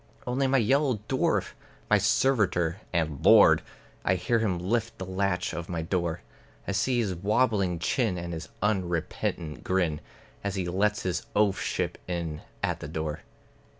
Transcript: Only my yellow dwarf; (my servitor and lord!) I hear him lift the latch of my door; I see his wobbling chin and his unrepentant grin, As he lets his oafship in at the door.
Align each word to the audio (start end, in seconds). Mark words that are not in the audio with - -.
Only 0.25 0.47
my 0.47 0.57
yellow 0.57 0.99
dwarf; 1.07 1.51
(my 1.87 1.99
servitor 1.99 2.81
and 2.91 3.23
lord!) 3.23 3.61
I 4.03 4.15
hear 4.15 4.39
him 4.39 4.57
lift 4.57 4.97
the 4.97 5.05
latch 5.05 5.53
of 5.53 5.69
my 5.69 5.83
door; 5.83 6.21
I 6.67 6.71
see 6.71 6.97
his 6.97 7.13
wobbling 7.13 7.77
chin 7.77 8.17
and 8.17 8.33
his 8.33 8.49
unrepentant 8.63 9.63
grin, 9.63 10.01
As 10.43 10.55
he 10.55 10.67
lets 10.67 11.03
his 11.03 11.27
oafship 11.35 11.97
in 12.07 12.41
at 12.63 12.79
the 12.79 12.87
door. 12.87 13.19